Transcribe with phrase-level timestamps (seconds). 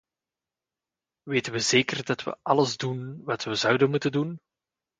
[1.27, 4.39] Weten we zeker dat we alles doen wat we zouden moeten doen?